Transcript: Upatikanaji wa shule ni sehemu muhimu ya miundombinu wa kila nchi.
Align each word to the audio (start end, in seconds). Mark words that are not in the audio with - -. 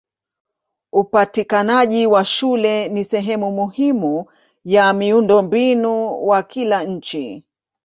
Upatikanaji 0.93 2.07
wa 2.07 2.25
shule 2.25 2.87
ni 2.89 3.03
sehemu 3.05 3.51
muhimu 3.51 4.25
ya 4.65 4.93
miundombinu 4.93 6.27
wa 6.27 6.43
kila 6.43 6.83
nchi. 6.83 7.43